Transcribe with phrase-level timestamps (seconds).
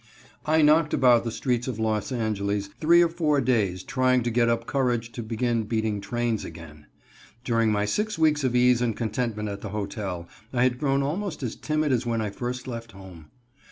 [0.47, 4.49] I knocked about the streets of Los Angeles three or four days trying to get
[4.49, 6.87] up courage to begin beating trains again.
[7.43, 11.43] During my six weeks of ease and contentment at the hotel I had grown almost
[11.43, 13.27] as timid as when I first left home.